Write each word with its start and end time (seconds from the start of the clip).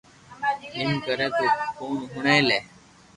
ايم 0.75 0.91
ڪري 1.05 1.27
تو 1.37 1.45
ڪوڻ 1.77 1.95
ھوڻي 2.11 2.37
لي 2.47 2.59